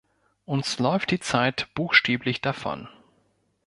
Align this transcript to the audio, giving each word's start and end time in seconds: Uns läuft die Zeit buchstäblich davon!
Uns 0.47 0.79
läuft 0.79 1.11
die 1.11 1.19
Zeit 1.19 1.67
buchstäblich 1.75 2.41
davon! 2.41 2.87